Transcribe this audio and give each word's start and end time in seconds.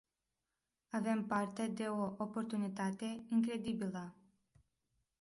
Avem 0.97 1.21
parte 1.33 1.63
de 1.67 1.87
o 1.89 2.03
oportunitate 2.19 3.25
incredibilă. 3.29 4.15